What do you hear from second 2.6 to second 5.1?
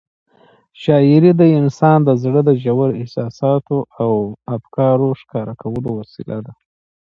ژورو احساساتو او افکارو